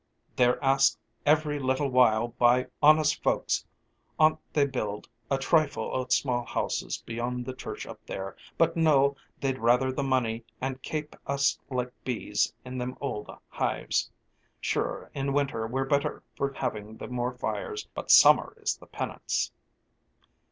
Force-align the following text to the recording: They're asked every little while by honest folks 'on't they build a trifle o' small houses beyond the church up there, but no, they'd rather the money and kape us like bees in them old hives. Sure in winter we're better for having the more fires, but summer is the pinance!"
They're 0.35 0.59
asked 0.63 0.97
every 1.27 1.59
little 1.59 1.89
while 1.89 2.29
by 2.29 2.65
honest 2.81 3.21
folks 3.21 3.67
'on't 4.17 4.39
they 4.51 4.65
build 4.65 5.07
a 5.29 5.37
trifle 5.37 5.91
o' 5.93 6.07
small 6.07 6.43
houses 6.43 7.03
beyond 7.05 7.45
the 7.45 7.53
church 7.53 7.85
up 7.85 8.03
there, 8.07 8.35
but 8.57 8.75
no, 8.75 9.15
they'd 9.41 9.59
rather 9.59 9.91
the 9.91 10.01
money 10.01 10.43
and 10.59 10.81
kape 10.81 11.15
us 11.27 11.59
like 11.69 11.93
bees 12.03 12.51
in 12.65 12.79
them 12.79 12.97
old 12.99 13.29
hives. 13.49 14.09
Sure 14.59 15.11
in 15.13 15.33
winter 15.33 15.67
we're 15.67 15.85
better 15.85 16.23
for 16.35 16.51
having 16.51 16.97
the 16.97 17.07
more 17.07 17.35
fires, 17.37 17.87
but 17.93 18.09
summer 18.09 18.55
is 18.59 18.75
the 18.77 18.87
pinance!" 18.87 19.51